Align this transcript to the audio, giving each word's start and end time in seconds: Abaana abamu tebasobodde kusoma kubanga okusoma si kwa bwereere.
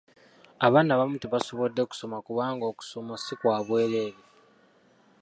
Abaana 0.65 0.89
abamu 0.93 1.17
tebasobodde 1.23 1.81
kusoma 1.89 2.17
kubanga 2.27 2.63
okusoma 2.71 3.13
si 3.23 3.33
kwa 3.39 3.57
bwereere. 3.65 4.21